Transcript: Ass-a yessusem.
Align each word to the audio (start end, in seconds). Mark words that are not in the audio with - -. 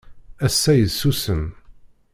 Ass-a 0.45 0.73
yessusem. 0.75 1.43